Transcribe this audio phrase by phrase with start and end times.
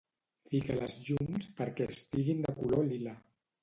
[0.47, 3.19] Fica les llums perquè estiguin de color lila.